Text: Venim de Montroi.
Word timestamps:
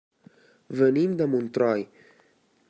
Venim 0.79 1.13
de 1.19 1.29
Montroi. 1.35 1.87